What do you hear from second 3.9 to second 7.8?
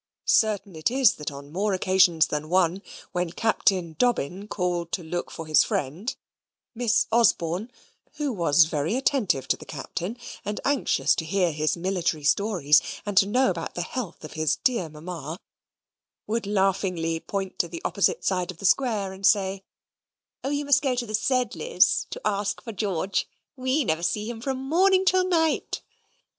Dobbin called to look for his friend, Miss Osborne